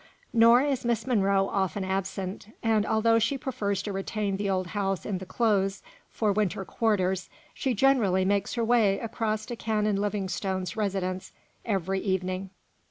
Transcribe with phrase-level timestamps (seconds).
[0.33, 5.05] Nor is Miss Monro often absent; and although she prefers to retain the old house
[5.05, 10.75] in the Close for winter quarters, she generally makes her way across to Canon Livingstone's
[10.75, 11.33] residence
[11.65, 12.49] every evening.